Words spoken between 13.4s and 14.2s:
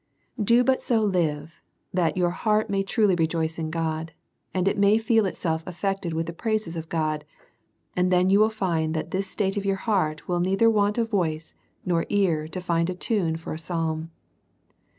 a psalm.